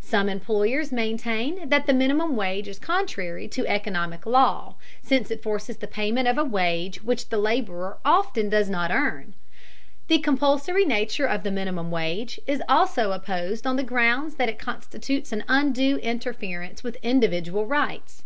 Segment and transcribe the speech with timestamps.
[0.00, 5.78] Some employers maintain that the minimum wage is contrary to economic law, since it forces
[5.78, 9.34] the payment of a wage which the laborer often does not earn.
[10.06, 14.60] The compulsory nature of the minimum wage is also opposed on the grounds that it
[14.60, 18.22] constitutes an undue interference with individual rights.